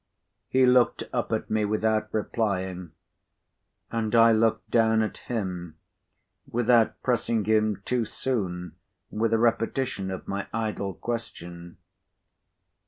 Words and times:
He 0.49 0.65
looked 0.65 1.03
up 1.13 1.31
at 1.31 1.51
me 1.51 1.63
without 1.63 2.11
replying, 2.11 2.91
and 3.91 4.15
I 4.15 4.31
looked 4.31 4.71
down 4.71 5.03
at 5.03 5.17
him 5.17 5.77
without 6.47 6.99
pressing 7.03 7.45
him 7.45 7.83
too 7.85 8.05
soon 8.05 8.73
with 9.11 9.31
a 9.31 9.37
repetition 9.37 10.09
of 10.09 10.27
my 10.27 10.47
idle 10.51 10.95
question. 10.95 11.77